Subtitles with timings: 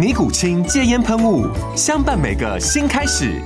[0.00, 1.46] 尼古清戒烟喷雾，
[1.76, 3.38] 相伴每个新开始。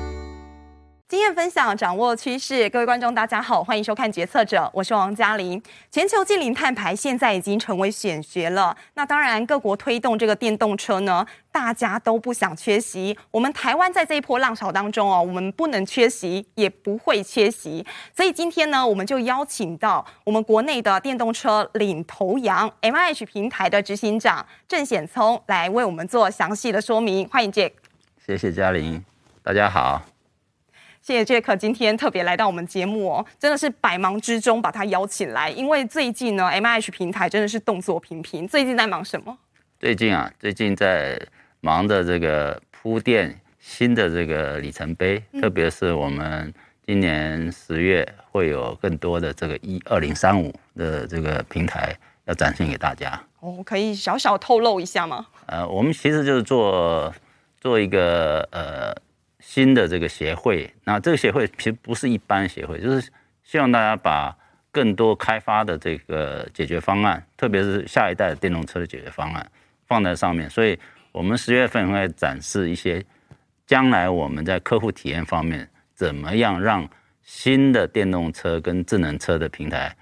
[1.15, 2.69] 经验分享，掌握趋势。
[2.71, 5.63] 各位观众，大家好，欢迎收看《决策者》，我是王嘉玲。
[5.89, 8.77] 全球净零碳排现在已经成为显学了。
[8.95, 13.17] 那当然，各国推动这个电动车呢，大家都不想缺席。
[13.31, 17.87] 我们台湾在这一波浪潮当中哦，我们不能缺席，也不会缺席。
[18.13, 27.29] 所以今天呢，我们就邀请到我们国内的电动车领头羊 M H 平台的执行长郑显聪来为我们做详细的说明。
[27.29, 27.71] 欢迎 Jack。
[28.27, 29.05] 谢谢嘉玲，
[29.45, 30.14] 大家好。
[31.07, 38.49] 谢谢杰克今天特别来到我们节目哦，真的是百忙之中把他邀请来，因为最近呢，MIH 平台真的是动作频频。
[38.49, 39.37] 最近在忙什么？
[39.79, 41.21] 最近啊，最近在
[41.61, 46.51] 忙着这个铺垫新的这个里程碑，嗯、特别是我们
[46.87, 51.95] 今年十月会有更多的这个一二零三五的这个平台
[52.25, 53.23] 要展现给大家。
[53.41, 55.27] 哦，可以小小透露一下吗？
[55.49, 57.13] 呃，我们其实就是做
[57.61, 59.04] 做一个呃。
[59.47, 63.11] 新的这个协会，那这个协会其实不是一般协会，就是
[63.43, 64.35] 希望大家把
[64.73, 69.47] 更多开发的这个解决方案，特别是下一代的电动车的解决方案
[69.87, 70.49] 放在上面。
[70.49, 70.77] 所以，
[71.13, 73.05] 我们十月份会展示一些
[73.67, 76.89] 将来我们在客户体验方面怎么样让
[77.23, 79.95] 新的电动车跟智能车的平台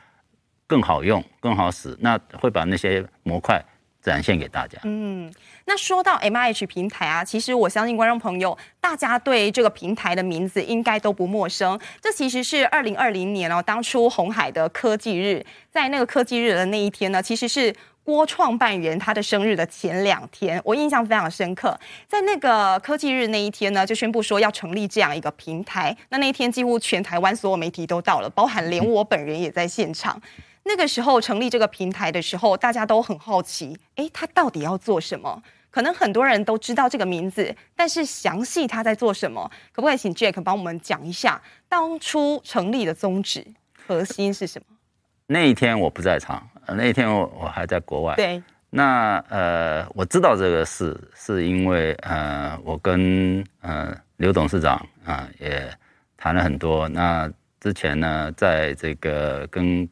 [0.66, 1.94] 更好用、更好使。
[2.00, 3.62] 那会把那些模块
[4.02, 4.78] 展现给大家。
[4.82, 5.32] 嗯。
[5.64, 11.78] 那说到 MIH 平台啊，其实我相信观众朋友大家对这个平台的名字应该都不陌生。
[12.00, 21.78] 这其实是二零二零年哦，当初红海的科技日，在那个科技日的那一天呢，其实是郭创办人他的生日的前两天，我印象非常深刻。
[22.08, 25.96] 在那个科技日那一天呢，就宣布说要成立这样一个平台。
[26.08, 30.20] 那那一天几乎全台湾所有媒体都到了，包含连我本人也在现场。
[30.64, 35.42] 那个时候成立这个平台的时候，大家都很好奇，诶，他到底要做什么？
[35.70, 43.46] 可能很多人都知道这个名字，但是详细他在做什么，可不可以请 Jack 帮我们讲一下当初成立的宗旨、
[43.86, 44.76] 核心是什么？
[45.28, 48.14] 那一天我不在场，那一天我我还在国外。
[48.16, 54.74] 对，那呃，我知道这个事，是因为呃，我跟呃刘董事长
[55.04, 55.78] 啊、呃、也
[56.18, 56.86] 谈了很多。
[56.86, 59.88] 那之前呢，在这个跟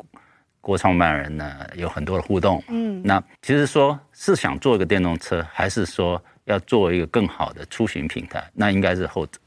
[0.70, 8.48] 郭创办人呢有很多的互动，嗯，那其实说是想做一个电动车，还是说要做一个更好的出行平台？
[8.54, 9.40] 那应该是后者。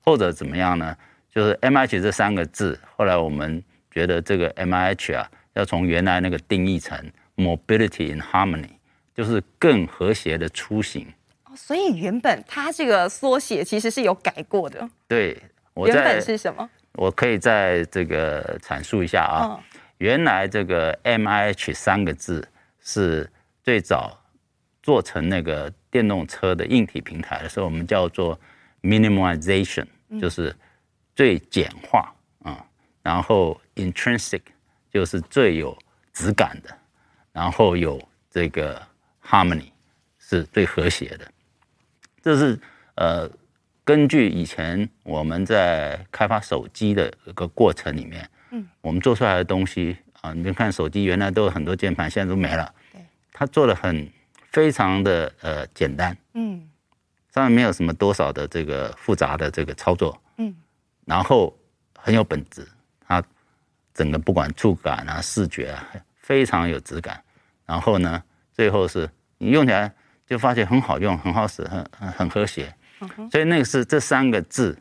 [0.00, 0.96] 后者怎么样呢？
[1.30, 6.98] 就是 MIH 这三个字，后来我们觉得这个 MIH 啊，要从原来那个定义成
[7.36, 8.70] Mobility in Harmony，
[9.14, 11.06] 就是更和谐的出行。
[11.44, 14.88] 哦，所以原本它这个缩写其实是有改过的。
[15.06, 15.36] 对，
[15.74, 16.66] 我原本是什么？
[16.94, 19.44] 我可以再这个阐述一下啊。
[19.44, 19.60] 哦
[20.02, 22.48] 原来这个 MIH 三个字
[22.80, 23.30] 是
[23.62, 24.20] 最早
[24.82, 28.36] 做成那个电动车的硬体平台的时候，我们叫做
[28.82, 29.86] minimization，
[30.20, 30.52] 就是
[31.14, 32.66] 最简化啊，
[33.00, 34.40] 然后 intrinsic
[34.92, 35.78] 就是最有
[36.12, 36.76] 质感的，
[37.30, 38.82] 然后有这个
[39.24, 39.70] harmony
[40.18, 41.30] 是最和谐的。
[42.20, 42.58] 这是
[42.96, 43.30] 呃
[43.84, 48.28] 根据以前我们在开发手机的一个过程里面。
[48.54, 52.72] 嗯，我们做出来的东西啊，你们看手机原来都有很多键盘，现在都没了。
[52.92, 53.00] 对，
[53.32, 54.06] 它做的很
[54.50, 56.62] 非常的呃简单，嗯，
[57.34, 60.54] 上面没有什么多少的这个复杂的这个操作，嗯，
[61.06, 61.58] 然后
[61.98, 62.68] 很有本质，
[63.08, 63.24] 它
[63.94, 65.88] 整个不管触感啊、视觉啊，
[66.20, 67.18] 非常有质感。
[67.64, 68.22] 然后呢，
[68.52, 69.08] 最后是
[69.38, 69.90] 你用起来
[70.26, 72.72] 就发现很好用、很好使、很很很和谐。
[73.30, 74.78] 所以那个是这三个字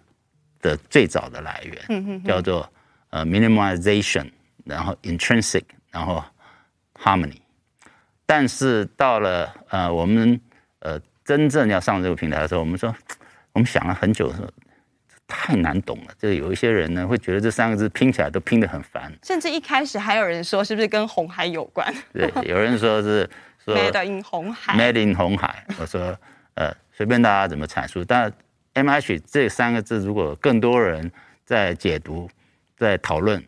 [0.60, 2.70] 的最早的来源，嗯哼，叫做。
[3.12, 4.30] 呃，minimization，
[4.66, 6.24] 然后 intrinsic，然后
[7.00, 7.38] harmony，
[8.26, 10.40] 但是到了呃我们
[10.80, 12.94] 呃真正要上这个平台的时候，我们说
[13.54, 14.50] 我们想了很久，说
[15.28, 16.14] 太难懂了。
[16.18, 21.94] 这有一些人呢会觉得这三个字拼起来都拼得很烦，甚至一开始还有人说是不是跟红海有关？
[22.14, 23.30] 对，有人说是
[23.64, 25.66] 说 Made in 红海，Made in 红海。
[25.78, 26.18] 我说
[26.56, 28.32] 呃，随便大家怎么阐述，但
[28.74, 31.12] MH 这三个字，如果更多人
[31.46, 32.30] 在解读、
[32.82, 33.44] 在讨论，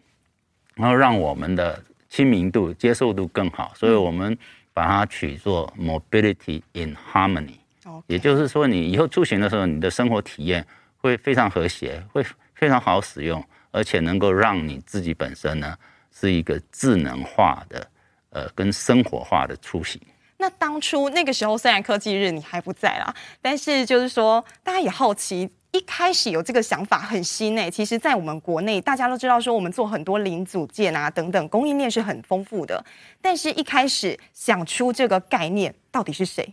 [0.76, 4.38] 然后让我们的亲民度、接受度更好，所以我们
[4.76, 7.58] 把它取作 Mobility in Harmony。
[8.06, 10.64] 也就是说，你以后出行的时候，你的生活体验
[10.98, 15.76] 会非常和谐，会非常好使用，而且能够让你自己本身呢
[16.12, 17.88] 是一个智能化的，
[18.30, 20.00] 呃，跟生活化的出行。
[20.38, 27.70] 那当初那个时候，虽然科技日你还不在啦，但是就是说，大家也好奇，一开始有这个想法很新诶。
[27.70, 32.84] 其实，在我们国内，大家都知道说，我们做很多零组件啊等等，供应链是很丰富的。
[33.20, 36.48] 但是一开始想出这个概念，到底是谁？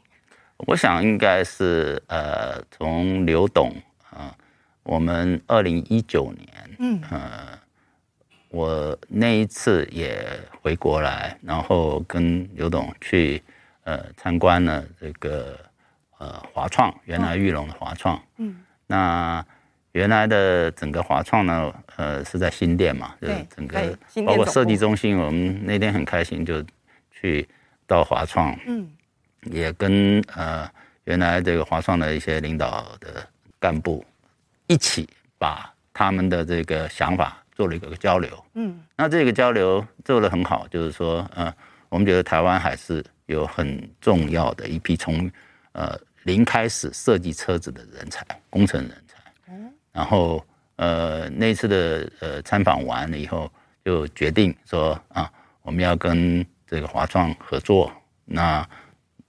[0.66, 3.68] 我想应该是呃，从刘董
[4.08, 4.34] 啊、呃，
[4.84, 7.58] 我们二零一九年，嗯，呃，
[8.48, 10.26] 我那一次也
[10.62, 13.42] 回国来，然后跟刘董去
[13.84, 15.58] 呃参观了这个
[16.16, 19.44] 呃华创，原来玉龙的华创，嗯，那
[19.92, 26.62] 原来的整个华创呢，呃，是在新店嘛，就是整个包括设计中心，我们那天很开心就
[27.10, 27.48] 去
[27.86, 28.90] 到华创，嗯。
[29.44, 30.68] 也跟呃
[31.04, 33.26] 原来这个华创的一些领导的
[33.58, 34.04] 干部
[34.66, 35.08] 一起
[35.38, 41.50] 把他们的这个想法做了一个交流，嗯，那这个交流做得很好，就是说，呃，
[41.88, 45.30] 我们觉得台湾还是有很重要的一批从
[45.72, 49.16] 呃零开始设计车子的人才，工程人才，
[49.48, 50.44] 嗯，然后
[50.76, 53.50] 呃那次的呃参访完了以后，
[53.84, 55.30] 就决定说啊，
[55.62, 57.92] 我们要跟这个华创合作，
[58.24, 58.66] 那。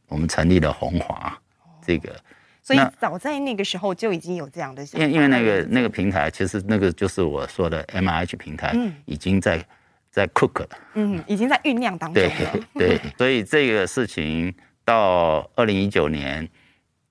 [0.07, 1.41] 我们成立了红华，
[1.81, 2.13] 这个，
[2.61, 5.07] 所以早在那个时候就已经有这样的想法。
[5.07, 9.65] 因因为那个那个平台，其实那个就是我说的 MIH 平台，已经在
[10.09, 12.29] 在 cook 了，嗯，已经在酝酿当中了。
[12.73, 14.53] 对对，所以这个事情
[14.83, 16.45] 到二零一九年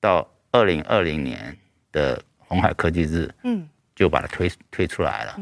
[0.01, 1.57] 到二零二零年
[1.93, 5.37] 的红海科技日，嗯，就把它推推出来了。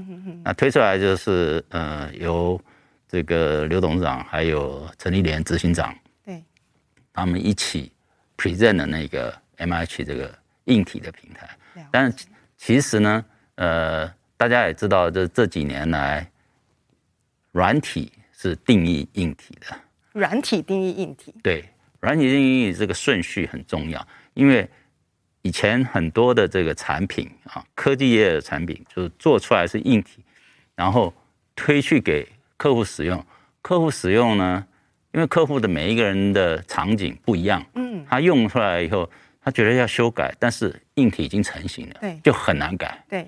[0.45, 2.61] 那推出来就是呃，由
[3.09, 5.97] 这个刘董事长还有陈立莲执行长。
[6.25, 6.43] 对
[7.13, 7.93] 他们一起
[8.37, 11.49] present 的那个 MIH 这个硬体的平台，
[11.91, 12.13] 但
[12.57, 14.07] 其实呢，呃，
[14.37, 16.31] 大家也知道，这这几年来，
[17.53, 19.77] 软体是定义硬体的。
[20.13, 21.65] 软体定义硬体，对，
[22.01, 24.07] 软体定义这个顺序很重要，
[24.39, 24.67] 因为
[25.43, 30.25] 以前很多的这个产品啊，科技业的产品就是做出来是硬体，
[30.77, 31.13] 然后
[31.57, 32.25] 推去给
[32.57, 33.25] 客户使用，
[33.61, 34.65] 客户使用呢。
[35.15, 43.27] 因为客户的每一个人的场景不一样，嗯，他用出来以后，他觉得要修改，但是硬体已经成型了，对，就很难改，对。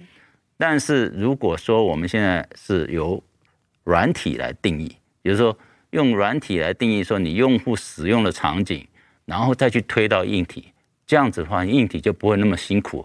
[0.59, 3.21] 但是如果说我们现在是由
[3.83, 5.59] 软体来定义，比如说
[5.93, 8.87] 用软体来定义说你用户使用的场景，
[9.25, 10.71] 然后再去推到硬体，
[11.11, 13.05] 这样子的话，硬体就不会那么辛苦。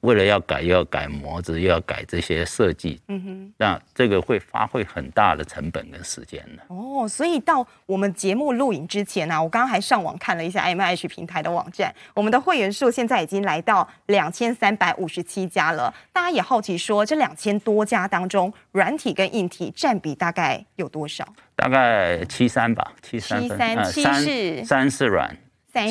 [0.00, 6.62] 为了要改，又要改模子，又要改这些设计，嗯哼，那这个会花费很大的成本跟时间的。
[6.68, 15.92] 哦，所以到我们节目录影之前呢、啊，我刚刚还上网看了一下 MIH 平台的网站，我们的会员数现在已经来到两千三百五十七家了。
[16.14, 21.26] 大家也好奇说，这两千多家当中，软体跟硬体占比大概有多少？
[21.56, 25.36] 大概七三吧，七三七三七是三是软，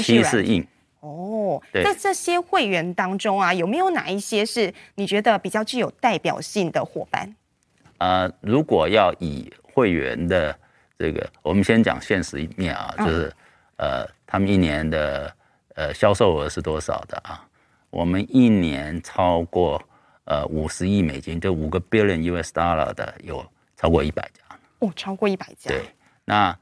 [0.01, 0.65] 七是硬。
[1.01, 7.35] 哦，那这些会员当中啊，有没有哪一些是你觉得比较具有代表性的伙伴？
[7.97, 10.55] 呃，如果要以会员的
[10.99, 13.33] 这个，我们先讲现实一面啊，就是、
[13.77, 15.35] 嗯、呃，他们一年的
[15.73, 17.47] 呃销售额是多少的啊？
[17.89, 19.81] 我们一年超过
[20.25, 23.43] 呃五十亿美金，就五个 billion US dollar 的有
[23.75, 24.55] 超过一百家。
[24.79, 25.69] 哦，超过一百家。
[25.69, 25.81] 对，
[26.25, 26.55] 那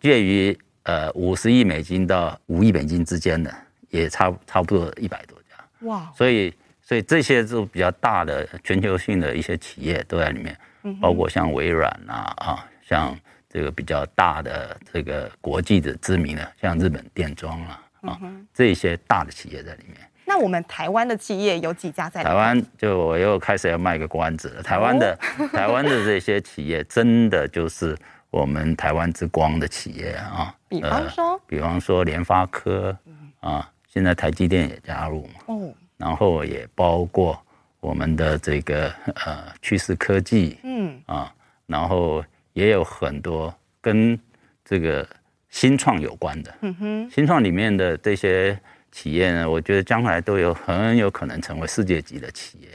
[0.00, 3.54] 介于呃五十亿美金到五亿美金之间的。
[3.90, 6.52] 也差差不多一百多家哇，所以
[6.82, 10.58] 所以这些就比较大的全球性的一些企业都在里面，
[11.00, 13.16] 包括像微软啊啊，像
[13.48, 18.20] 这个比较大的这个国际的知名的，像日本电装啊啊，
[18.54, 19.96] 这些大的企业在里面。
[20.24, 22.24] 那我们台湾的企业有几家在？
[22.24, 24.62] 台湾就我又开始要卖个关子了。
[24.62, 25.18] 台湾的
[25.52, 27.96] 台湾的这些企业，真的就是
[28.30, 30.54] 我们台湾之光的企业啊。
[30.68, 32.96] 比方说，比方说联发科
[33.40, 33.70] 啊。
[33.88, 37.40] 现在台积电也加入嘛，哦，然后也包括
[37.80, 38.92] 我们的这个
[39.24, 41.00] 呃趋势科技，嗯。
[41.06, 41.32] 啊，
[41.66, 44.18] 然后也有很多跟
[44.64, 45.08] 这个
[45.48, 48.58] 新创有关的，嗯哼，新创里面的这些
[48.92, 52.68] 企业呢，我觉得将来都有很有可能成为世界级的企业。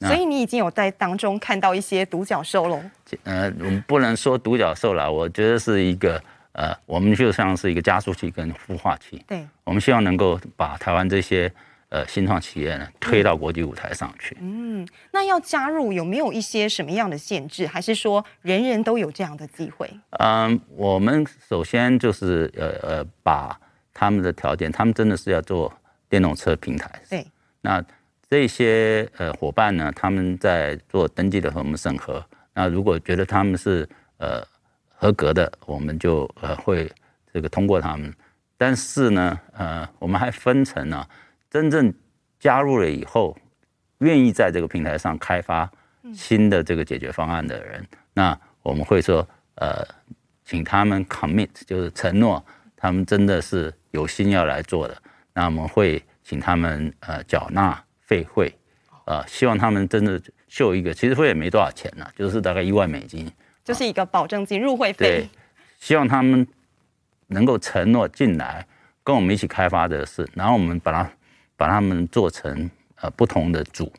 [0.00, 2.82] 所以你已经有在当中看到一些独角兽喽？
[3.24, 6.22] 呃，我们不能说独角兽啦，我觉得是一个
[6.56, 9.22] 呃，我们就像是一个加速器跟孵化器。
[9.28, 11.52] 对，我们希望能够把台湾这些
[11.90, 14.36] 呃新创企业呢推到国际舞台上去。
[14.40, 17.66] 嗯，那要加入有没有一些什么样的限制？
[17.66, 19.90] 还是说人人都有这样的机会？
[20.18, 23.58] 嗯，我们首先就是呃呃把
[23.92, 25.72] 他们的条件，他们真的是要做
[26.08, 26.90] 电动车平台。
[27.08, 27.26] 对，
[27.60, 27.84] 那。
[28.28, 32.20] 这些呃伙伴呢，他们在做登记的时候我们审核。
[32.54, 34.44] 那如果觉得他们是呃
[34.96, 36.90] 合格的，我们就呃会
[37.32, 38.12] 这个通过他们。
[38.56, 41.06] 但是呢，呃，我们还分成呢，
[41.50, 41.92] 真正
[42.40, 43.36] 加入了以后，
[43.98, 45.70] 愿意在这个平台上开发
[46.14, 49.26] 新的这个解决方案的人，那我们会说
[49.56, 49.86] 呃，
[50.44, 52.44] 请他们 commit，就是承诺
[52.76, 54.96] 他们真的是有心要来做的。
[55.32, 57.82] 那我们会请他们呃缴纳。
[58.08, 58.56] 费会，
[59.04, 63.28] 啊，希望他们真的秀一个，其实会也没多少钱呢，就是大概一万美金，
[63.66, 65.06] 就是一个保证金入会费。
[65.06, 65.28] 对，
[65.80, 66.46] 希望他们
[67.26, 68.64] 能够承诺进来
[69.02, 71.10] 跟我们一起开发的事，然后我们把它
[71.56, 72.70] 把他们做成
[73.00, 73.92] 呃不同的组，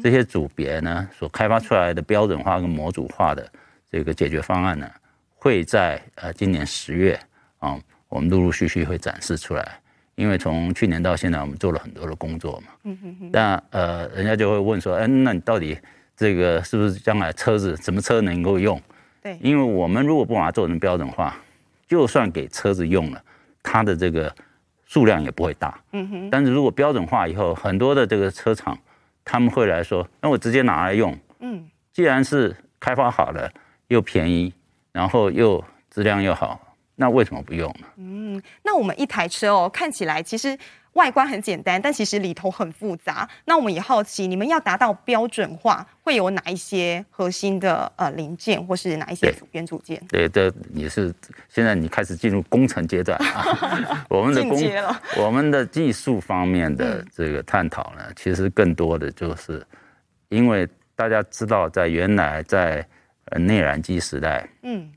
[0.00, 3.50] 这些组别呢所开发出来的标准化跟模组化的
[3.90, 4.88] 这个解决方案呢，
[5.34, 7.18] 会在呃今年十月
[7.58, 7.76] 啊，
[8.08, 9.80] 我们陆陆续续会展示出来。
[10.14, 12.72] 因为从去年到现在，我们做了很多的工作嘛。
[12.82, 13.30] 嗯哼哼。
[13.32, 15.78] 那呃，人家就会问说，哎，那你到底
[16.16, 18.82] 这个是不是将来车子什么车能够用？
[19.28, 19.38] 对。
[19.42, 21.36] 因为我们如果不把它做成标准化，
[21.86, 23.22] 就算给车子用了，
[23.62, 24.34] 它的这个
[24.86, 25.78] 数量也不会大。
[25.92, 26.30] 嗯哼。
[26.30, 28.78] 但是如果标准化以后，很多的这个车厂
[29.24, 31.16] 他们会来说，那我直接拿来用。
[31.40, 31.68] 嗯。
[31.92, 33.50] 既然是开发好了，
[33.88, 34.52] 又便宜，
[34.92, 36.60] 然后又质量又好。
[37.00, 37.86] 那为什么不用呢？
[37.96, 40.58] 嗯，那我们一台车哦，看起来其实
[40.98, 43.28] 外观很简单，但其实里头很复杂。
[43.44, 50.02] 那我们也好奇，你们要达到标准化，会有哪一些核心的呃零件，或是哪一些元组件？
[50.08, 51.14] 对，这也是
[51.48, 54.04] 现在你开始进入工程阶段啊。
[54.10, 54.60] 我们的工，
[55.16, 59.64] 我们的技术方面的这个探讨呢，其实更多的就是，
[60.30, 62.84] 因为大家知道，在原来在
[63.26, 64.90] 呃内燃机时代，嗯，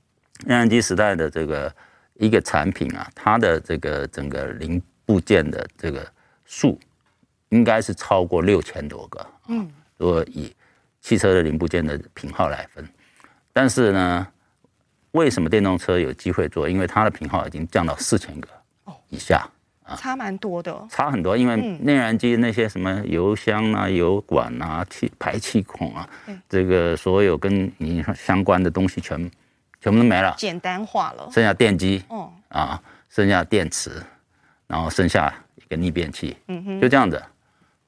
[0.48, 1.72] 内燃机时代的这个。
[2.16, 4.80] 一个产品啊，它的这个整个零
[5.12, 6.10] 部件的这个
[6.46, 6.80] 数，
[7.50, 9.28] 应该是超过六千多个。
[9.50, 10.56] 嗯，如果以
[11.02, 12.88] 汽车的零部件的品号来分，
[13.52, 14.26] 但是呢，
[15.12, 16.70] 为什么电动车有机会做？
[16.70, 18.48] 因为它的品号已经降到四千个
[19.10, 19.46] 以下
[19.84, 21.36] 啊，差蛮多的，差很多。
[21.36, 26.08] 因为内燃机那些什么油箱啊、油管啊、气排气孔啊，
[26.48, 29.30] 这个所有跟你相关的东西全。
[29.84, 33.90] 全部都没了，简单化了，剩下电机，哦，啊，剩下电池，
[34.72, 37.22] 然后剩下一个逆变器，嗯哼，就这样子，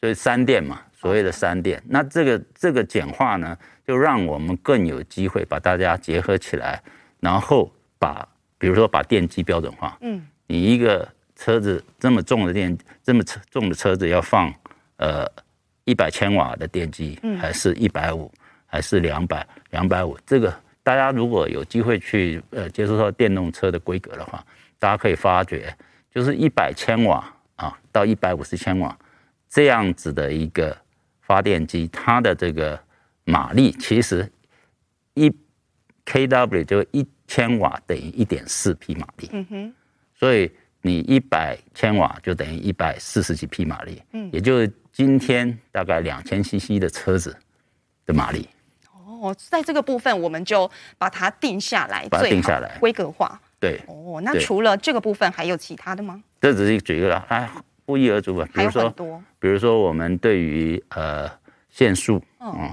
[0.02, 6.84] 所以三电嘛，所谓的三电，那这个这个简化呢，就让我们更有机会把大家结合起来，
[7.22, 14.54] 然后把，比如说把电机标准化，嗯，你一个车子这么重的电，这么重的车子要放，
[14.98, 15.26] 呃，
[15.86, 18.30] 一百千瓦的电机，还是一百五，
[18.66, 20.54] 还是两百，两百五，这个。
[20.86, 24.46] 大家如果有机会去呃接触到电动车的规格的话，
[24.78, 25.74] 大家可以发觉，
[26.14, 28.96] 就是一百千瓦啊到一百五十千瓦
[29.50, 30.78] 这样子的一个
[31.22, 32.80] 发电机，它的这个
[33.24, 34.32] 马力其实
[35.16, 35.34] 一
[36.06, 39.30] kW 就一千瓦等于一点四匹马力。
[39.32, 39.74] 嗯哼。
[40.14, 40.52] 所以
[40.82, 44.02] 你一百千瓦就等于一百四十几匹马力。
[44.12, 44.30] 嗯。
[44.32, 47.36] 也就是今天大概两千 CC 的车子
[48.06, 48.48] 的马力。
[48.94, 53.42] 哦，在这个部分我们就把它定下来，把它定下来，规格化。
[53.64, 53.80] 对。
[53.88, 56.22] 哦，那除了这个部分，还有其他的吗？
[56.42, 57.50] 这只是举一个，哎，
[57.86, 58.46] 不一而足吧。
[58.54, 58.94] 比如说，
[59.40, 61.32] 比如说我们对于呃
[61.70, 62.70] 线束，嗯，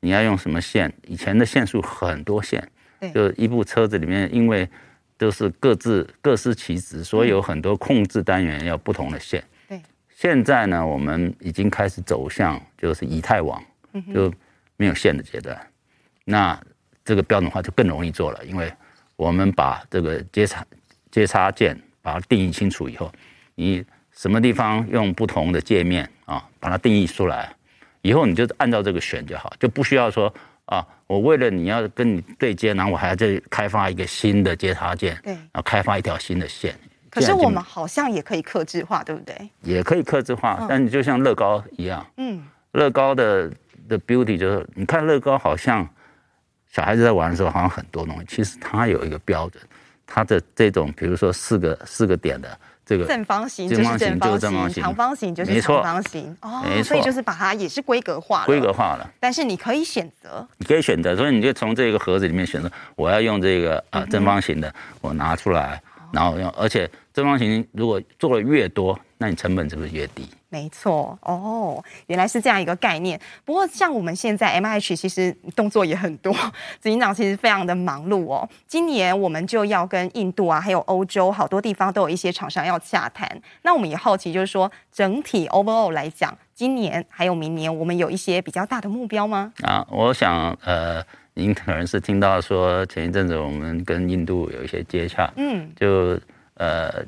[0.00, 0.90] 你要用什么线？
[1.06, 2.66] 以前的线束很多线，
[2.98, 4.66] 对，就一部车子里面，因为
[5.18, 9.44] 都是各自各司其职，所以有很多控制单元要不同的线。
[9.68, 9.78] 对。
[10.08, 13.62] 现在呢，我们已经开始走向就是以太网，
[14.14, 14.32] 就
[14.78, 15.54] 没有线的阶段。
[16.24, 16.58] 那
[17.04, 18.72] 这个标准化就更容易做了，因为
[19.20, 20.64] 我们把这个接插
[21.10, 23.12] 接插件把它定义清楚以后，
[23.54, 27.54] 你什么地方用不同的界面啊，把它定义出来，
[28.00, 30.32] 以后你就按照这个选就好，就不需要说
[30.64, 36.74] 啊，我为了你要跟你对接，然后我还要再开发一个新的接插件，对，然后开发一条新的线。
[37.10, 39.50] 可是我们好像也可以克制化，对不对？
[39.60, 43.52] 也可以克制化，但你就像乐高一样，嗯，乐高的
[43.86, 45.86] 的 beauty 就是你看乐高好像。
[46.70, 49.62] 小孩子在玩的时候，好像很多东西，其实它有一个标准，
[50.06, 52.48] 它的这种，比如说四个四个点的
[52.86, 54.38] 这个正方形就是正方
[54.70, 59.10] 形，长方形就是长方形，哦，所以就是把它也是规格化了，规格化了。
[59.18, 70.26] 但是你可以选择，你可以选择，所以你就从这个盒子里面选择，我要用这个啊正方形的，我拿出来，然后用，而且正方形如果做的越多，那你成本是不是越低？
[70.48, 73.20] 没错哦，原来是这样一个概念。
[73.44, 76.32] 不过像我们现在 MIH 其实动作也很多，
[76.80, 78.48] 执行长其实非常的忙碌哦。
[78.66, 83.40] 今年我们就要跟印度啊，还有欧洲好多地方都有一些厂商要洽谈。
[83.62, 89.52] 那我们也好奇，就是说整体 overall 来讲，今年还有明年，我们有一些比较大的目标吗？
[89.62, 96.18] 啊，我想呃，您可能是听到说前一阵子我们跟印度有一些接洽，嗯，就
[96.54, 97.04] 呃。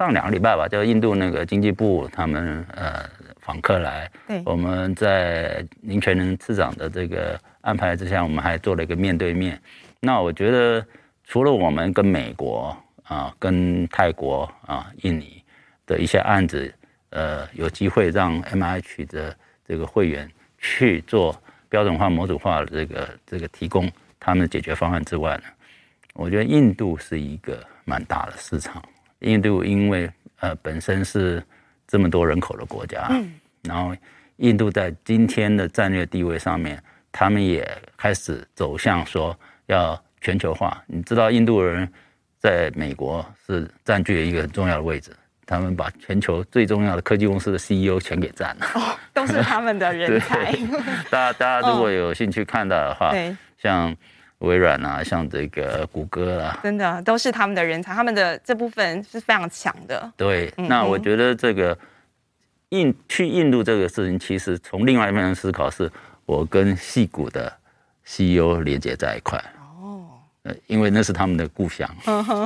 [0.00, 3.04] 上两个礼拜吧，就印度那个经济部他们呃
[3.40, 9.60] 访客来，对，我们在林全能次长的这个安排之下，我们还做了一个面对面。
[10.00, 10.82] 那我觉得
[11.24, 15.42] 除了我们跟美国啊、跟泰国啊、印尼
[15.84, 16.72] 的一些案子，
[17.10, 19.36] 呃，有机会让 MIH 的
[19.68, 21.38] 这个会员去做
[21.68, 25.42] 标准化、模组化的这个这个提供他们的解决方案之外呢，
[26.14, 28.82] 我觉得印度是一个蛮大的市场。
[29.20, 30.10] 印度因为
[30.40, 31.42] 呃本身是
[31.86, 33.94] 这么多人口的国家，嗯，然后
[34.36, 40.82] 印度在今天的战略地位上面，他们也开始走向说要全球化。
[40.86, 41.86] 你知道印度人
[42.38, 45.10] 在美国是占据了一个很重要的位置，
[45.44, 50.52] 他们把全球最重要的科技公司的 CEO 全给占了，哦，都是他们的人才。
[51.10, 53.94] 大家大家如果有兴趣看到的话， 哦，像。
[54.40, 60.12] 微软啊，像这个谷歌啊，真的都是他们的人才，他们的这部分是非常强的。
[60.16, 61.76] 对，那我觉得这个
[62.70, 65.90] 印去印度这个事情，其实从另外一面思考，是
[66.24, 67.52] 我跟戏谷的
[68.04, 69.38] CEO 连接在一块。
[69.78, 70.08] 哦，
[70.66, 71.88] 因为那是他们的故乡。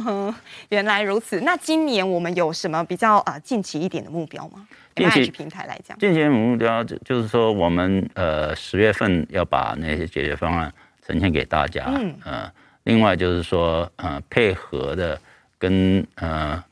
[0.71, 1.41] 原来如此。
[1.43, 4.67] 那今年我们有什么比较啊近期一点的目标吗？
[4.97, 10.73] 近期平台来讲，近期目标就就是说，我们呃十月份要把那些解决方案。
[11.07, 11.85] 呈现给大家。
[11.89, 12.53] 嗯，呃，
[12.85, 15.21] 另外就是说，呃，配合的
[15.59, 16.63] 跟呃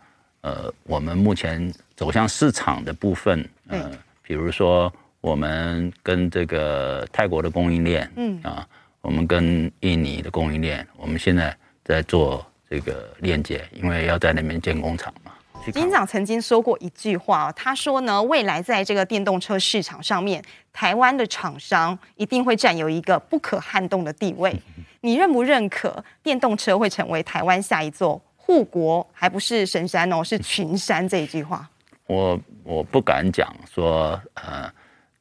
[0.41, 3.91] 呃，我们目前走向市场的部分，呃，
[4.23, 8.67] 比如说我们跟这个泰国的供应链，嗯啊，
[9.01, 15.31] 我们跟印尼的供应链，我们现在在做这个链接，因为要在那边建工厂嘛。
[15.65, 24.61] 执行长曾经说过一句话，他说呢，未来在这个电动车市场上面，台湾的厂商一定会占有一个不可撼动的地位。
[25.03, 31.69] 你认不认可电动车会成为台湾下一座护国，还不是神山哦，是群山这一句话？
[32.09, 34.69] 我我不敢讲说，呃，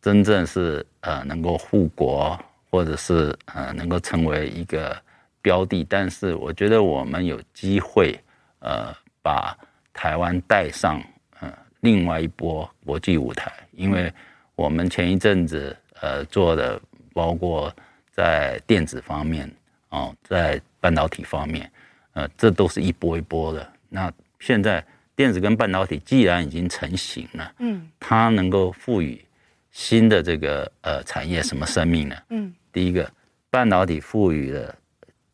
[0.02, 2.36] 真正是呃能够护国，
[2.72, 4.98] 或者是呃能够成为一个
[5.40, 8.20] 标的，但是我觉得我们有机会，
[8.60, 9.56] 呃，把。
[9.94, 11.02] 台湾带上
[11.40, 11.52] 呃
[11.82, 14.12] 另外一波国际舞台，因为
[14.56, 16.80] 我们前一阵子呃做的，
[17.14, 17.74] 包括
[18.12, 19.52] 在电子方面
[19.90, 21.70] 哦，在半导体方面，
[22.14, 23.74] 呃，这都是一波一波的。
[23.90, 24.84] 那现在
[25.16, 29.24] 电子跟半导体既然已经成型了，嗯，它能够赋予
[29.72, 32.16] 新的这个呃产业什么生命呢？
[32.30, 33.12] 嗯，第一个
[33.50, 34.76] 半导体赋予了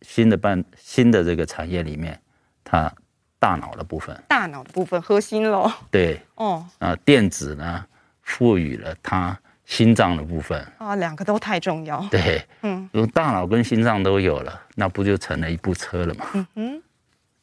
[0.01, 2.19] 新的半新的这个产业里面，
[2.63, 2.91] 它。
[3.39, 5.71] 大脑的部分，大脑的部分核心喽。
[5.91, 7.85] 对，哦，啊，电子呢，
[8.21, 10.65] 赋予了它心脏的部分。
[10.77, 11.99] 啊，两个都太重要。
[12.09, 16.25] 对，嗯，如果大脑跟心脏都有了，那不就成了一部车了吗？
[16.33, 16.81] 嗯哼，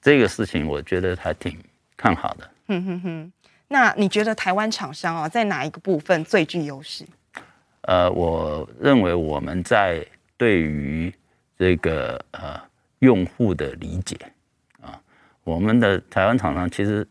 [0.03, 1.57] 这个事情我觉得还挺
[1.97, 2.51] 看好的。
[2.69, 3.33] 嗯哼哼，
[3.69, 7.05] 那你觉得台湾厂商啊，在哪一个部分最具优势？
[7.83, 10.05] 呃，我认为我们在
[10.37, 11.15] 对于
[11.59, 12.61] 这个呃
[13.01, 14.17] 用户的理解。
[15.45, 17.07] 我们的台湾厂商其实，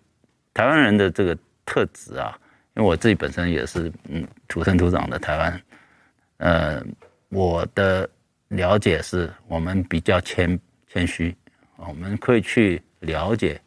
[0.56, 2.38] 台湾人的这个特质啊，
[2.76, 5.62] 因为我自己本身也是嗯土生土长的台湾，
[6.38, 6.84] 呃，
[7.30, 8.10] 我的
[8.48, 11.36] 了解是我们比较谦谦虚，
[11.76, 13.62] 我们可以去了解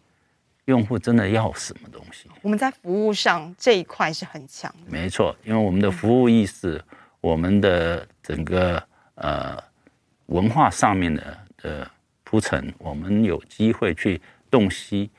[0.64, 2.28] 用户真的要什么东西。
[2.42, 4.90] 我们在服务上这一块是很强的。
[4.90, 6.82] 没错，因为我们的服务意识，
[7.20, 8.82] 我们的整个
[9.14, 9.56] 呃
[10.26, 11.90] 文化上面的的
[12.24, 14.20] 铺陈，我们有机会去。
[14.50, 15.10] 洞悉，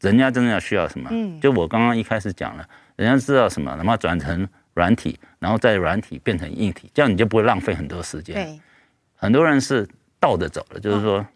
[0.00, 1.08] 人家真的要需要什么？
[1.12, 8.34] 嗯，就我刚刚一开始讲了，人家知道什么，然后转成软体，然后再软体变成硬体，这样你就不会浪费很多时间。
[8.34, 8.60] 对，
[9.16, 11.26] 很多人是倒着走的，就是说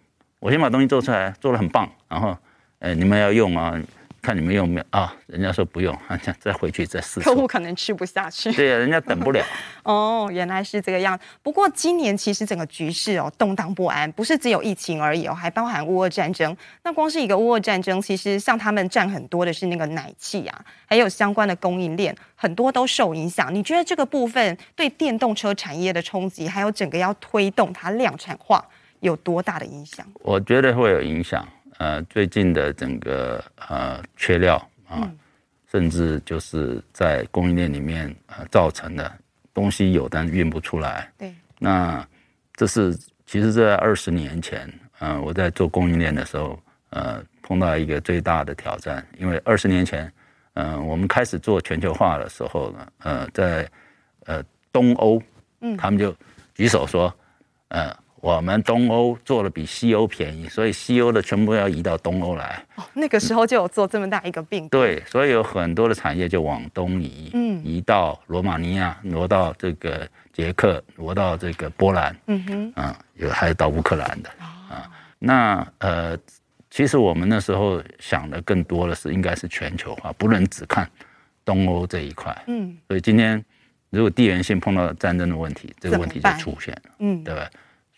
[0.40, 2.36] 我先把东西做出来，做的很棒，然后，
[2.78, 3.80] 呃，你们要用啊，
[4.24, 5.14] 看你们用没有啊？
[5.26, 5.94] 人家说不用，
[6.40, 7.20] 再回去再试。
[7.20, 8.50] 客户可能吃不下去。
[8.52, 9.44] 对啊，人家等不了。
[9.84, 11.18] 哦，原来是这个样。
[11.42, 16.56] 不过今年其实整个局势哦动荡不安，不是只有疫情而已哦，还包含乌俄战争。
[16.82, 23.54] 那光是一个乌俄战争，其实像他们占很多的是那个奶气啊，还有相关的供应链，很多都受影响。
[23.54, 28.64] 你觉得这个部分对电动车产业的冲击，还有整个要推动它量产化，
[29.00, 30.06] 有多大的影响？
[30.20, 31.46] 我觉得会有影响。
[31.84, 34.56] 呃，最近的整个呃缺料
[34.88, 35.18] 啊，嗯、
[35.70, 39.12] 甚至就是在供应链里面呃造成的
[39.52, 41.12] 东西有但运不出来。
[41.18, 42.02] 对，那
[42.54, 44.66] 这是其实，在二十年前，
[44.98, 50.10] 呃，我在做供应链的时候，呃，碰到一个最大的挑战，因为二十年前，
[50.54, 53.68] 呃，我们开始做全球化的时候呢，呃，在
[54.24, 54.42] 呃
[54.72, 55.22] 东欧，
[55.60, 56.16] 嗯，他们就
[56.54, 57.14] 举手说，
[57.68, 57.94] 呃。
[58.24, 62.64] 我们东欧做的比西欧便宜，所以西欧的全部要移到东欧来。
[62.76, 64.66] 哦，那个时候就有做这么大一个病。
[64.70, 74.30] 对，所以有很多的产业就往东移，嗯，移到罗马尼亚，挪到这个捷克，挪到这个波兰，嗯哼，啊，有还有到乌克兰的
[74.70, 74.90] 啊。
[75.18, 76.16] 那呃，
[76.70, 80.90] 其实我们那时候想的更多的是，应该是全球化，不能只看
[81.44, 82.34] 东欧这一块。
[82.46, 83.44] 嗯，所以今天
[83.90, 87.50] 如果地缘性碰到战争的问题，这个问题就出现了，嗯，对吧？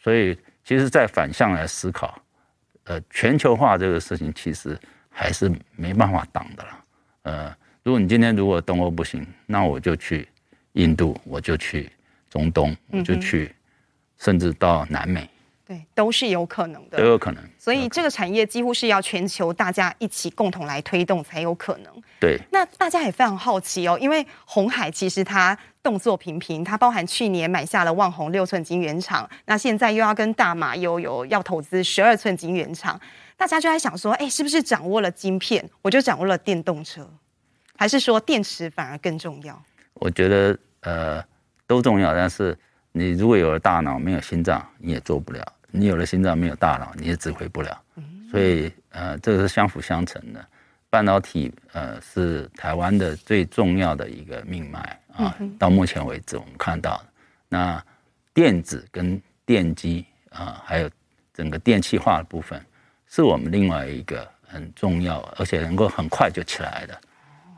[0.06, 2.16] 所以，其实，在反向来思考，
[2.84, 4.78] 呃，全球化这个事情其实
[5.10, 6.84] 还是没办法挡的了。
[7.22, 10.28] 呃，如果你今天如果东欧不行，那我就去
[10.74, 11.90] 印度，我就去
[12.30, 13.52] 中东，我就去，
[14.18, 15.28] 甚至到南美。
[15.66, 17.42] 对，都是有可能的，都有可能。
[17.58, 21.92] 所以这个产业几乎是要全球大家一起共同来推动才有可能。
[22.20, 22.38] 对。
[22.52, 33.00] 那大家也非常好奇哦，因为红海其实它动作频频，它包含去年买下了旺宏六寸晶圆厂，那现在又要跟大马又有要投资十二寸晶圆厂，
[33.36, 37.04] 大家就在想说，哎，是不是掌握了晶片，我就掌握了电动车，
[37.76, 39.60] 还是说电池反而更重要？
[39.94, 41.24] 我觉得呃
[41.66, 42.56] 都重要，但是
[42.92, 45.44] 你如果有了大脑没有心脏，你也做不了。
[45.76, 47.80] 你有了心脏没有大脑，你也指挥不了，
[48.30, 50.44] 所以呃，这个是相辅相成的。
[50.88, 55.36] 半导体呃是台湾的最重要的一个命脉啊。
[55.58, 57.04] 到目前为止，我们看到
[57.48, 57.82] 那
[58.32, 60.90] 电子跟电机啊，还有
[61.34, 62.64] 整个电气化的部分，
[63.08, 67.00] 是我们另外一个很重要，而且能够很快就起来的。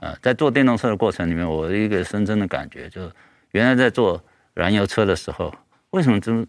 [0.00, 3.12] 呃，在做电动车的过程里面，我的一个深深的感觉就是，
[3.52, 4.20] 原来在做
[4.54, 5.54] 燃油车的时候，
[5.90, 6.44] 为什么就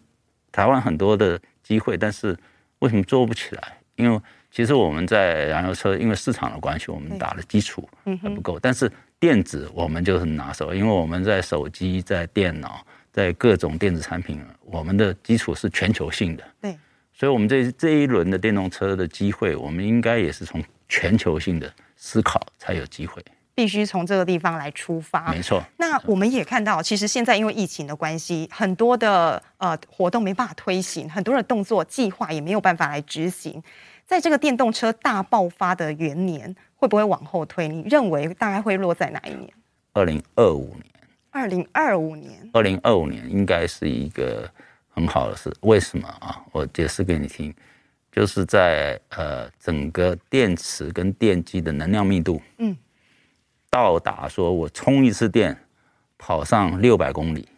[0.52, 2.36] 台湾很多的机会，但是
[2.80, 3.76] 为什么做不起来？
[3.96, 7.88] 因为其实我们在燃油车，因为市场的关系，我们打的基础
[8.22, 8.58] 还不够。
[8.58, 16.44] 但是电子我们就很拿手，因为我们在手机、在电脑、在各种电子产品，我们的基础是全球性的。
[16.62, 16.76] 对，
[17.12, 23.22] 所以，我们这这一轮的电动车的机会，我们应该也是从全球性的思考才有机会。
[23.54, 25.62] 必须从这个地方来出发，没错。
[25.76, 33.62] 那我们也看到，其实现在因为疫情的关系，很多的呃活动没办法推行，很多的动作计划也没有办法来执行。
[34.06, 37.68] 在这个电动车大爆发的元年，会不会往后推？
[37.68, 39.52] 你认为大概会落在哪一年？
[39.92, 40.84] 二零二五年。
[41.30, 42.50] 二零二五年。
[42.52, 44.50] 二零二五年应该是一个
[44.88, 45.54] 很好的事。
[45.60, 46.42] 为什么啊？
[46.50, 47.54] 我解释给你听，
[48.10, 52.76] 就是在呃整个电池跟电机的能量密度，嗯。
[53.70, 55.56] 到达说，我充一次电，
[56.18, 57.48] 跑上六百公里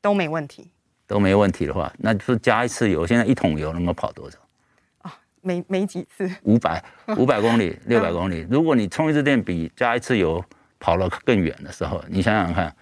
[0.00, 0.70] 都没问题，
[1.06, 3.06] 都没问题的话，那就是加一次油。
[3.06, 4.38] 现在一桶油能够跑多少？
[5.02, 6.82] 啊，没没几次，五百
[7.18, 8.46] 五百公里， 六百公里。
[8.50, 10.42] 如果你充一次电比加一次油
[10.80, 12.74] 跑了更远的时候，你想想看，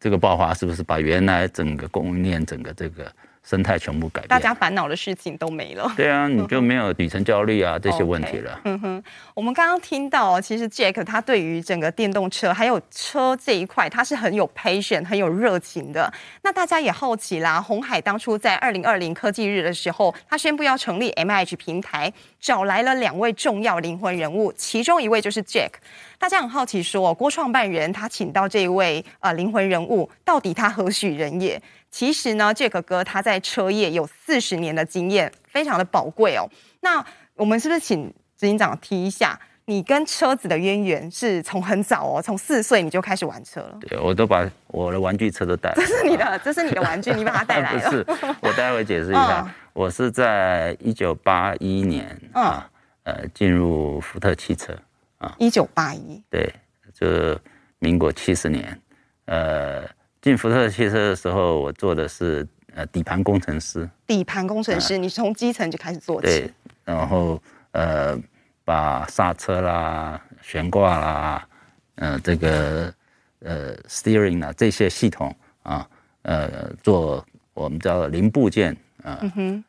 [0.00, 3.10] 这个爆发是不是把原来整个供应链整个这个。
[3.48, 5.90] 生态全部改变，大家烦恼的事情都没了。
[5.96, 8.60] 对啊，你就没有底层焦虑啊这些问题了。
[8.64, 9.04] 嗯哼，
[9.34, 16.12] 我们刚刚听到，其实 Jack 他对于整个电动车还有车这一块，他是很有 passion、很有热情的。
[16.42, 25.70] 那大家也好奇啦，红海当初在二零二零科技日的时候，他宣布要成立 MIH 平台，找来了两位重要灵魂人物，其中一位就是 Jack。
[26.18, 31.62] 大家很好奇说，郭创办人他请到这一位呃灵魂人物，到底他何许人也？
[31.90, 36.48] 其实呢，Jack 哥他在车业有四十年的经验，非常的宝贵哦。
[36.80, 43.78] 那我们是不是请执行长提一下，你跟车子的渊源是从很早哦，从四岁你就开始玩车了？
[43.80, 45.76] 对，我都把我的玩具车都带来。
[45.76, 47.90] 这是你的，这是你的玩具，你把它带来了。
[48.04, 49.40] 不是，我待会解释一下。
[49.48, 52.68] 嗯、我是在一九八一年啊，
[53.04, 54.76] 呃，进入福特汽车
[55.18, 55.34] 啊。
[55.38, 56.22] 一九八一。
[56.28, 56.52] 对，
[56.92, 57.38] 就
[57.78, 58.78] 民国七十年，
[59.24, 59.95] 呃。
[60.26, 63.88] 进福特汽车的时候，我做的是呃底盘工程师。
[64.08, 66.26] 底盘工程师，你从基层就开始做起。
[66.26, 66.50] 对，
[66.84, 68.18] 然后呃
[68.64, 71.48] 把刹车啦、悬挂啦，
[71.94, 72.92] 呃，这个
[73.38, 75.88] 呃 steering 啊这些系统啊，
[76.22, 79.22] 呃，做我们叫零部件啊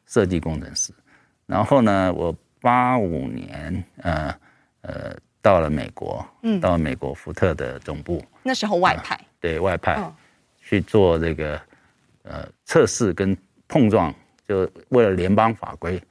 [0.07, 0.91] 设计工程师。
[1.45, 4.35] 然后呢，我八五年呃
[4.81, 10.11] 呃到了美国，嗯，到了美国福特的总部，那时候外派，呃、对外派、哦、
[10.67, 11.59] 去做这个
[12.23, 14.13] 呃测试跟碰撞，
[14.45, 16.01] 就为了联邦法规。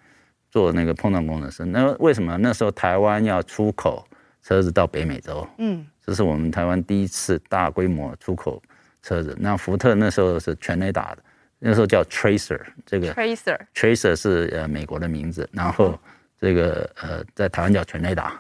[0.48, 4.02] 做那个碰撞工程师，那为什么那时候台湾要出口
[4.40, 5.46] 车子到北美洲？
[5.58, 8.62] 嗯，这是我们台湾第一次大规模出口
[9.02, 9.36] 车子。
[9.38, 11.22] 那福特那时候是全雷达的，
[11.58, 15.98] 那时候叫 Tracer，这个 Tracer Tracer 是呃美国的名字，然后
[16.40, 18.32] 这个呃在台湾叫全雷达，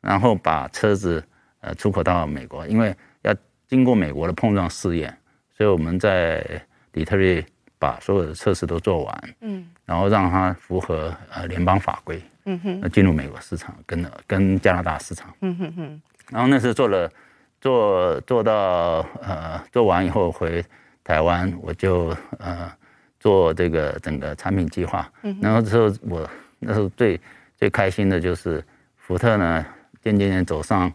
[0.00, 1.24] 然后把车子
[1.62, 3.34] 呃出口到美国，因为要
[3.66, 5.18] 经过美国的碰撞试验，
[5.60, 6.42] 所以我们在
[6.90, 7.44] 底特律
[7.78, 9.34] 把所有的测试都做完。
[9.42, 9.68] 嗯。
[9.84, 16.02] 然后让它符合呃联邦法规，嗯哼，进入美国市场跟跟加拿大市场，嗯哼哼。
[16.30, 17.12] 然后那时做了
[17.60, 20.64] 做做到呃做完以后回
[21.04, 22.72] 台湾，我就呃
[23.18, 25.12] 做这个整个产品计划。
[25.20, 26.26] 嗯，然后之后我
[26.58, 27.20] 那时候最
[27.58, 28.64] 最开心的就是
[28.96, 29.66] 福特呢，
[30.00, 30.90] 渐渐渐走上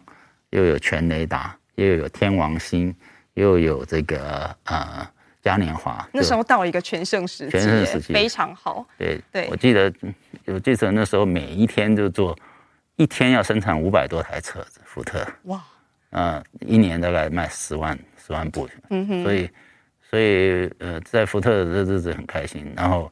[0.50, 2.92] 又有全雷达，又有天王星，
[3.36, 5.08] 又有这个呃。
[5.42, 8.12] 嘉年华那时候到一个全盛时期，全盛时期。
[8.12, 8.84] 非常好。
[8.98, 9.92] 对对，我记得，
[10.46, 12.36] 我记得那时候每一天就做，
[12.96, 15.24] 一天要生产五百多台车子，福特。
[15.44, 15.62] 哇，
[16.10, 19.48] 呃，一年大概卖十万十万部，嗯哼，所以
[20.10, 23.08] 所以呃，在福特的日子很开心，然后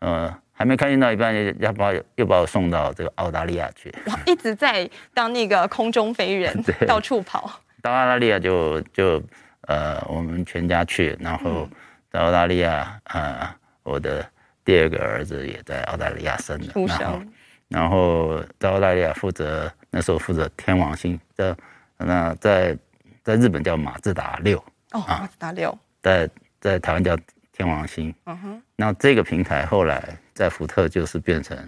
[0.00, 7.48] 呃，还没开心到一半，要把又把我送到这个澳大利亚去，哇，一直在当那个空中飞人， 对，到处跑，
[7.80, 9.22] 到澳大利亚就就。
[9.66, 11.68] 呃，我们全家去，然后
[12.10, 13.48] 在澳大利亚，呃，
[13.82, 14.24] 我的
[14.64, 17.22] 第二个儿子也在澳大利亚生的，然后，
[17.68, 21.56] 然后在澳大利亚负责那时候负责天王星，在
[21.96, 22.78] 那在
[23.24, 24.56] 在日本叫马自达六，
[24.92, 27.18] 哦，马自达六，在在台湾叫
[27.52, 31.58] 天王星，嗯哼，那这个平台后来在福特就是变成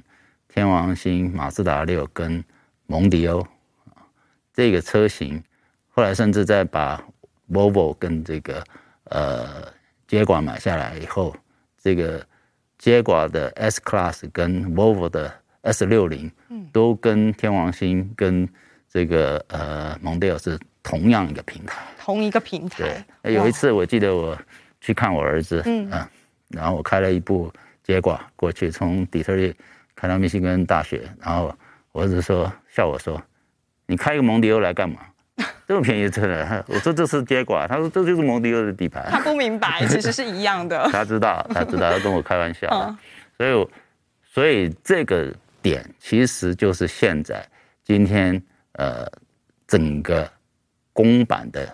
[0.46, 2.44] 天王星、马自达六跟
[2.86, 3.44] 蒙迪欧，
[4.54, 5.42] 这个车型，
[5.90, 7.02] 后来甚至在把。
[7.50, 8.62] Volvo 跟这个
[9.04, 9.72] 呃
[10.06, 11.34] 接管买下来以后，
[11.82, 12.24] 这个
[12.78, 15.32] 接管的 S Class 跟 Volvo 的
[15.62, 16.30] S 六零，
[16.72, 18.48] 都跟天王星跟
[18.88, 23.04] 这个呃蒙迪欧是同样一个平台，同一个平台。
[23.22, 24.38] 对，有一次我记得我
[24.80, 25.90] 去看我儿子，嗯，
[26.48, 29.54] 然后我开了一部接管过去，从底特律
[29.94, 31.54] 开到密西根大学，然后
[31.92, 33.20] 我儿子说笑我说，
[33.86, 35.00] 你开一个蒙迪欧来干嘛？
[35.68, 39.06] 这么便宜车的， 我说这是接管，他说这就是蒙迪欧的底盘。
[39.10, 40.86] 他不明白，其实是一样的。
[40.90, 42.96] 他知道，他知道，他跟我开玩笑。
[43.36, 43.68] 所以，
[44.24, 47.46] 所以这个点其实就是现在
[47.84, 49.06] 今天呃
[49.66, 50.28] 整个
[50.92, 51.68] 公版的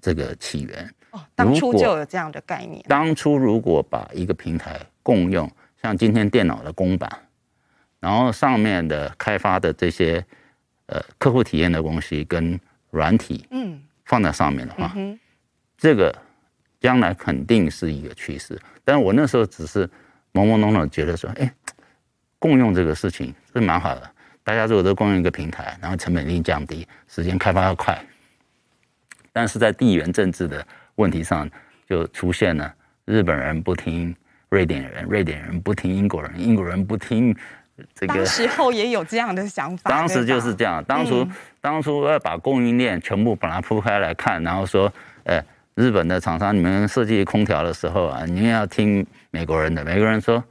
[0.00, 0.94] 这个起源。
[1.12, 2.84] 哦，当初就有这样的概念。
[2.86, 7.10] 当初如果把一个平台共用，像今天电脑的公版，
[8.00, 10.22] 然后上面的开发的这些
[10.86, 12.60] 呃客户体验的东西跟
[12.98, 15.18] 软体，嗯，放在上面的话，嗯、
[15.76, 16.12] 这个
[16.80, 18.60] 将来肯定是一个趋势。
[18.84, 19.86] 但是我那时候只是
[20.32, 21.50] 懵懵懂懂觉得说，哎，
[22.38, 24.10] 共用这个事情是蛮好的。
[24.42, 27.96] 大家如果都共用一个平台，然后成本一定降低，时间开发要快。
[29.32, 31.48] 但是在地缘政治的问题上，
[31.88, 34.14] 就出现了日本人不听
[34.48, 37.36] 瑞典人，瑞典人不听英国人，英国人不听。
[37.94, 39.90] 这个时候也有这样的想法。
[39.90, 44.92] 当时就是这样，当初、嗯、当初要把供应链全部把它铺开来看，然后说，
[45.24, 45.42] 呃，
[45.74, 49.84] 日本的厂商，你们设计空调的时候啊，你们要听美国人的。
[49.84, 50.42] 美国人说，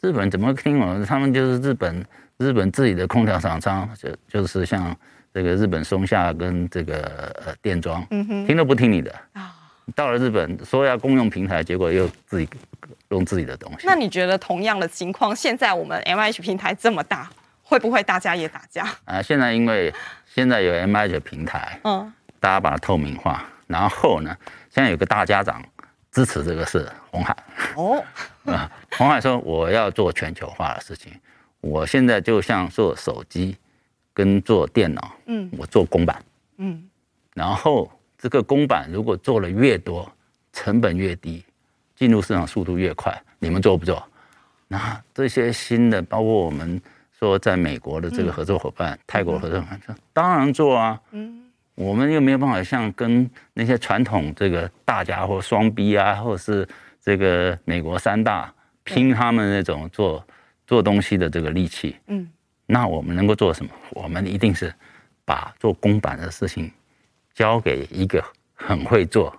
[0.00, 1.04] 日本怎么听我？
[1.04, 2.04] 他们就是日本
[2.38, 4.94] 日本自己的空调厂商，就就是像
[5.32, 8.04] 这个日本松下跟这个呃电装，
[8.46, 9.53] 听都不听你的啊。
[9.94, 12.48] 到了日本说要公用平台，结果又自己
[13.10, 13.86] 用自己的东西。
[13.86, 17.30] 那你觉得同样的情况，现在我们 MIH 平台这么大，
[17.62, 18.86] 会不会大家也打架？
[19.04, 19.92] 啊，现在因为
[20.26, 24.34] 现在有 MIH 平台，嗯，大家把它透明化，然后呢，
[24.70, 25.62] 现在有个大家长
[26.10, 27.36] 支持这个是红海。
[27.76, 28.02] 哦，
[28.46, 31.12] 啊，红海说我要做全球化的事情，
[31.60, 33.56] 我现在就像做手机
[34.14, 36.24] 跟做电脑，嗯，我做公版，
[36.56, 36.88] 嗯，
[37.34, 37.90] 然后。
[38.24, 40.10] 这个公版如果做了越多，
[40.50, 41.44] 成本越低，
[41.94, 44.02] 进入市场速度越快，你们做不做？
[44.66, 46.80] 那这些新的，包括我们
[47.18, 50.98] 说在美国的这个合作伙伴，嗯、泰国合作伙伴说，当然做啊。
[51.10, 56.66] 嗯，我们又没有办法像跟那些传统这个大家伙双 B 啊，或者是
[57.02, 58.50] 这个美国三大
[58.84, 60.26] 拼他们那种做
[60.66, 61.94] 做东西的这个力气。
[62.06, 62.26] 嗯，
[62.64, 63.70] 那我们能够做什么？
[63.90, 64.74] 我们一定是
[65.26, 66.72] 把做公版的事情
[67.34, 69.34] 交给一个很会做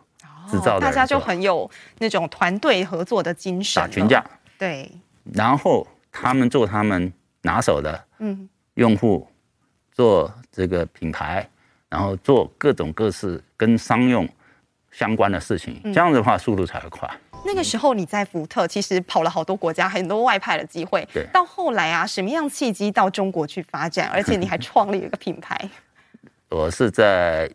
[0.49, 4.23] 制造的人，大家就很有那种团队合作的精神，打群架。
[4.57, 4.91] 对，
[5.33, 9.27] 然后他们做他们拿手的，嗯，用户
[9.91, 11.47] 做这个品牌，
[11.89, 14.27] 然后做各种各式跟商用
[14.91, 17.09] 相关的事情，这样子的话速度才会快。
[17.45, 21.07] 那个时候你在福特，其实跑了好多国家，很多外派的机会。
[21.13, 21.27] 对。
[21.31, 24.09] 到后来啊，什么样契机到中国去发展？
[24.09, 25.69] 而且你还创立了一个品牌。
[26.49, 27.51] 我是在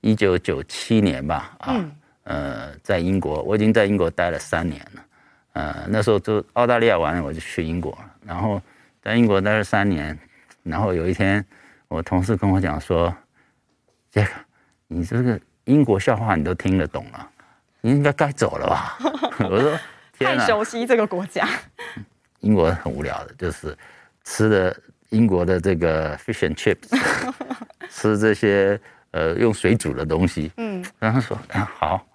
[0.00, 1.92] 一九九七年吧，啊，嗯、
[2.24, 5.04] 呃，在英国，我已经在英国待了三年了。
[5.52, 8.60] 呃，那时候就澳大利亚完了，我就去英国了，然后
[9.02, 10.18] 在英国待了三年。
[10.62, 11.44] 然后有一天，
[11.88, 13.12] 我同事跟我讲说
[14.12, 14.30] ：“杰克，
[14.86, 17.30] 你这个英国笑话你都听得懂了。”
[17.80, 18.98] 你应该该走了吧？
[19.40, 19.78] 我说，
[20.18, 21.48] 太熟悉这个国家。
[22.40, 23.76] 英国很无聊的，就是
[24.22, 24.76] 吃的
[25.08, 26.94] 英国的这个 fish and chips，
[27.90, 28.78] 吃这些
[29.12, 30.50] 呃用水煮的东西。
[30.56, 32.06] 嗯，然后说啊好，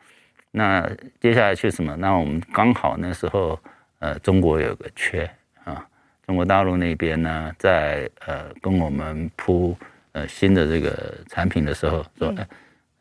[0.51, 1.95] 那接下来去什么？
[1.95, 3.60] 那我们刚好那时候
[3.99, 5.29] 呃中国有个缺
[5.63, 5.86] 啊，
[6.25, 9.77] 中国大陆那边呢在呃跟我们铺
[10.13, 12.47] 呃新的这个产品的时候说，嗯、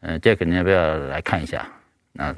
[0.00, 1.66] 呃，Jack 你要不要来看一下？
[2.12, 2.35] 那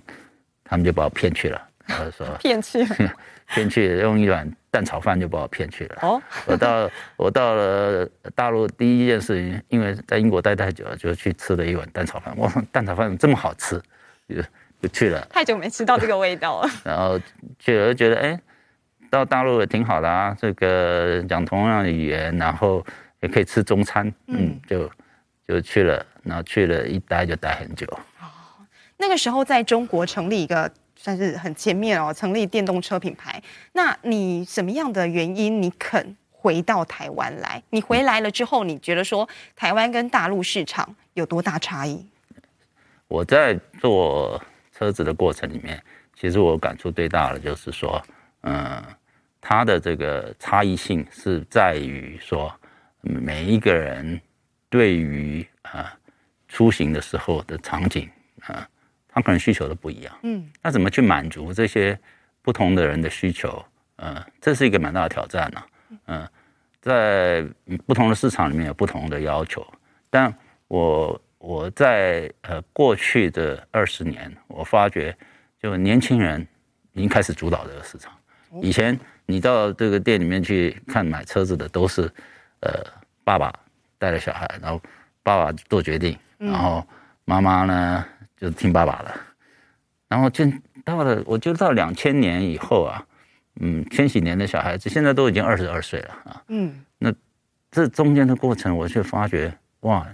[0.64, 3.12] 他们就把我骗去了，然后说 骗去了，
[3.54, 5.96] 骗去用一碗蛋炒饭就把我骗去了。
[6.02, 12.36] 哦，我到我到了大陆第一件事情，因为在英国待太久了，就去吃了一碗蛋炒饭。
[12.36, 13.80] 哇，蛋炒饭这么好吃，
[14.28, 14.42] 就
[14.82, 15.26] 就去了。
[15.30, 16.68] 太久没吃到这个味道了。
[16.84, 17.18] 然后
[17.58, 18.38] 去了就觉得，哎，
[19.08, 22.84] 到大陆也挺好的啊，这个讲同样的语言，然后
[23.20, 24.90] 也可以吃中餐，嗯，就
[25.48, 27.86] 就去了，然后去了一待就待很久。
[28.98, 30.70] 那个时候在中国成立一个
[31.06, 33.40] 算是很前面哦，成立电动车品牌。
[33.74, 37.62] 那你什么样的原因你肯回到台湾来？
[37.70, 42.04] 你回来了之后，你觉得说台湾跟大陆市场有多大差异？
[43.06, 44.42] 我在做
[44.76, 45.80] 车子的过程里面，
[46.18, 48.02] 其实我感触最大的就是说，
[48.40, 48.82] 嗯，
[49.40, 52.52] 它的这个差异性是在于说，
[53.00, 54.20] 每一个人
[54.68, 55.96] 对于啊
[56.48, 58.68] 出行的时候的场景啊。
[59.16, 61.98] 他可能需求都不一样，嗯，那怎么去满足这些
[62.42, 63.64] 不同的人的需求？
[63.96, 65.62] 呃，这是一个蛮大的挑战呢，
[66.08, 66.28] 嗯，
[66.82, 67.42] 在
[67.86, 69.66] 不同的市场里面有不同的要求，
[70.10, 70.30] 但
[70.68, 75.16] 我我在呃过去的二十年，我发觉
[75.62, 76.46] 就年轻人
[76.92, 78.12] 已经开始主导这个市场。
[78.60, 82.02] 以前你到这个店里面去看买车子的都是
[82.60, 82.84] 呃
[83.24, 83.50] 爸爸
[83.96, 84.78] 带着小孩，然后
[85.22, 86.86] 爸爸做决定，然后
[87.24, 88.04] 妈妈呢？
[88.36, 89.14] 就是听爸爸的，
[90.08, 90.44] 然后就
[90.84, 93.06] 到了，我就到两千年以后啊，
[93.60, 97.12] 嗯，千禧年的小孩子现在都已经二十二岁了啊，嗯，那
[97.70, 100.06] 这中间的过程，我却发觉哇，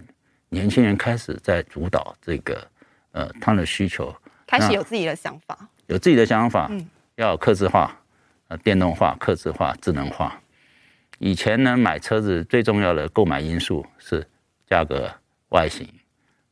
[0.49, 2.67] 年轻人开始在主导这个
[3.11, 4.15] 呃他的需求，
[4.47, 7.95] 开始有自己的想法，有自己的想法，嗯，要客制化，
[8.49, 10.41] 呃，电动化、客制化、智能化。
[11.19, 14.27] 以前呢，买车子最重要的购买因素是
[14.67, 15.09] 价格、
[15.51, 15.87] 外形、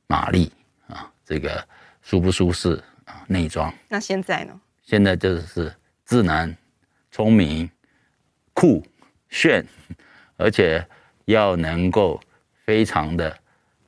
[0.06, 0.52] 马力。
[1.31, 1.64] 这个
[2.03, 3.25] 舒不舒适啊？
[3.29, 3.73] 内装。
[3.88, 4.61] 那现在呢？
[4.83, 5.73] 现在就是
[6.05, 6.57] 智能、
[7.12, 7.71] 聪明、
[8.53, 8.85] 酷、
[9.29, 9.64] 炫，
[10.37, 10.85] 而且
[11.27, 12.21] 要能够
[12.64, 13.38] 非常的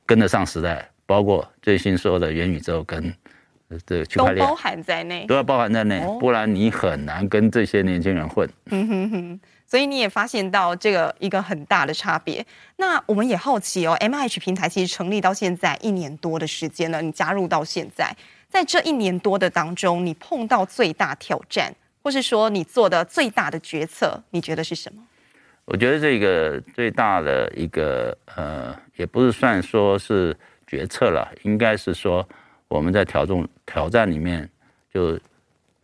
[0.05, 3.13] 跟得上时代，包括最新说的元宇宙跟
[3.85, 8.49] 这个区块链都包含在内，都要包含在内，不然你很难跟这些年轻人混。
[8.71, 9.39] 嗯哼哼。
[9.65, 12.45] 所以你也发现到这个一个很大的差别。
[12.75, 18.15] 那我们也好奇哦，MIH 平台其实成立到现在一年多的时间了，你加入到现在，
[18.47, 25.01] 在这一年多的当中，你碰到最大挑战，或是说你做的最大的决策，你觉得是什么？
[25.65, 32.27] 我觉得这个最大的一个呃，也不是算说是决策了，应该是说
[32.73, 34.49] 我们在挑战挑战里面，
[34.91, 35.19] 就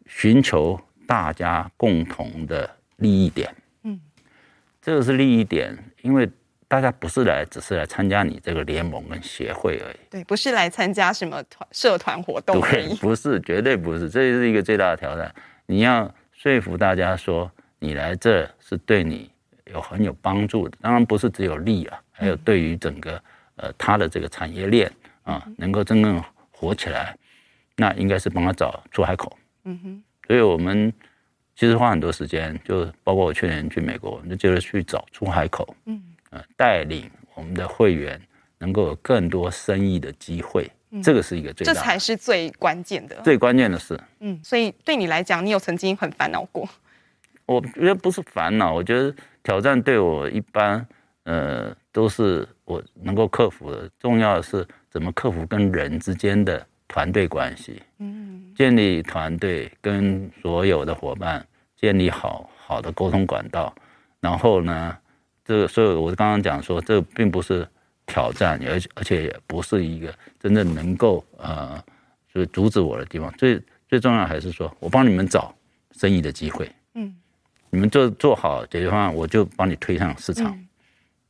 [0.08, 3.48] 寻求大家共同的利益点。
[3.84, 4.00] 嗯
[4.82, 6.28] 这个是利益点，因为
[6.68, 15.32] 大家不是来只是来参加你这个联盟跟协会而已，对，不是来参加什么团社团活动对，不是，绝对不是，这是一个最大的挑战。
[15.68, 19.30] 你要说服大家说，你来这是对你
[19.72, 23.22] 有很有帮助的，当然不是只有利啊，还有对于整个
[23.58, 26.20] 呃他的这个产业链啊，能够真正
[26.60, 27.16] 活起来，
[27.78, 29.38] 那应该是帮他找出海口。
[29.64, 30.92] 嗯哼，所以我们。
[31.56, 38.18] 其实花很多时间，就包括我去年去美国，我们就觉得去找出海口，嗯，呃，带领我们的会员
[38.60, 46.66] 能够有更多生意的机会，嗯，这个是一个最这才是最关键的，最关键的是，嗯，所以对你来讲，你有曾经很烦恼过？
[47.46, 50.88] 我觉得不是烦恼，我觉得挑战对我一般，
[51.24, 53.90] 呃，都是我能够克服的。
[54.00, 63.74] 重要的是怎么克服跟人之间的团队关系，嗯，建立团队跟所有的伙伴建立好好的沟通管道。
[64.20, 64.98] 然后呢，
[65.46, 67.68] 这个所以我刚刚讲说，这并不是
[68.06, 71.82] 挑战，而而且也不是一个真正能够呃，
[72.34, 73.32] 就是阻止我的地方。
[73.38, 75.56] 最最重要还是说我帮你们找
[75.92, 77.16] 生意的机会，嗯，
[77.70, 80.52] 你们做做好解决方案，我就帮你推向市场。
[80.52, 80.66] 嗯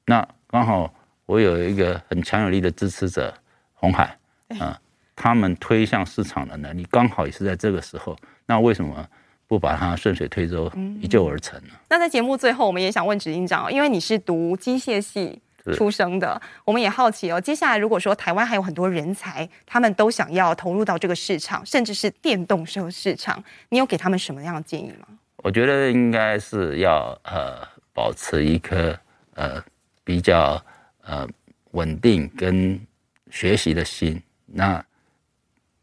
[0.05, 0.91] 那刚好
[1.27, 3.31] 我有一个很强有力的支持者，
[3.79, 4.17] 鸿海，
[4.59, 4.79] 啊，
[5.15, 8.15] 他们推向市场的能力刚好也是在这个时候。
[8.45, 9.07] 那为什么
[9.47, 10.71] 不把它顺水推舟，
[11.01, 11.73] 一就而成呢？
[11.89, 15.41] 那在节目最后，我们也想问执行长，因为你是读机械系
[15.73, 17.39] 出生的，我们也好奇哦。
[17.39, 25.07] 接下来如果说台湾还有很多人才，他们都想要投入到这个市场，甚至是电动车市场，你有给他们什么样的建议吗？
[25.37, 28.97] 我觉得应该是要呃保持一颗
[29.35, 29.63] 呃。
[30.01, 30.59] 比较
[31.03, 31.27] 呃
[31.73, 32.81] 稳定跟
[33.29, 34.83] 学习的心，那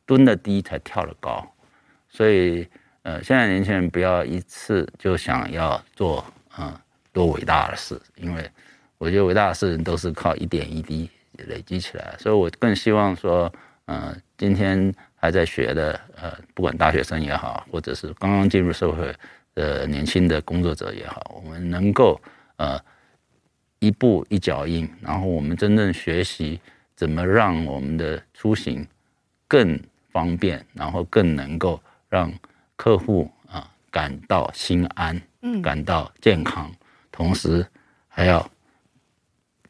[0.05, 1.47] 蹲的低才跳得高，
[2.09, 2.67] 所以
[3.03, 6.25] 呃现在年轻人不要一次就想要做
[6.59, 6.81] 嗯、呃、
[7.13, 8.51] 多伟大的事，因为
[8.99, 11.09] 我觉得伟大的事情都是靠一点一滴
[11.47, 13.53] 累积起来，所以我更希望说，
[13.87, 19.15] 呃，今天还在学的呃不管大学生也好，或者是刚刚进入社会
[19.55, 22.21] 的年轻的工作者也好，我们能够
[22.57, 22.81] 呃。
[23.79, 26.59] 一步一脚印，然后我们真正学习
[26.97, 28.87] 怎么让我们的出行
[29.47, 29.79] 更
[30.11, 31.79] 方便，然后更能够
[32.09, 32.33] 让
[32.75, 36.73] 客户啊感到心安，嗯，感到健康，
[37.13, 37.65] 同时
[38.09, 38.45] 还要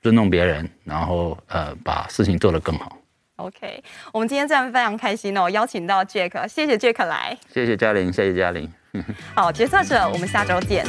[0.00, 2.96] 尊重别人，然后呃把事情做得更好。
[3.36, 8.72] OK，我们今天这样非常开心哦，邀请到 Jack，谢谢 Jack 来，谢谢嘉玲，谢谢嘉玲。
[9.34, 10.86] 好，决策者，我们下周见。